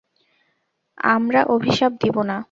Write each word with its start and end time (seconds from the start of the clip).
আমরা 1.07 1.41
অভিশাপ 1.55 1.91
দিব 2.01 2.15
না। 2.29 2.37